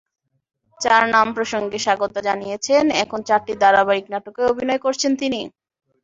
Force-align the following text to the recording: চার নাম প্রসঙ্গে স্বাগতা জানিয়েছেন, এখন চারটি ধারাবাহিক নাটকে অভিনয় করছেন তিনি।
চার 0.79 1.03
নাম 1.13 1.27
প্রসঙ্গে 1.37 1.77
স্বাগতা 1.79 2.19
জানিয়েছেন, 2.27 2.83
এখন 3.03 3.19
চারটি 3.27 3.53
ধারাবাহিক 3.61 4.05
নাটকে 4.13 4.41
অভিনয় 4.51 4.81
করছেন 4.85 5.11
তিনি। 5.21 5.41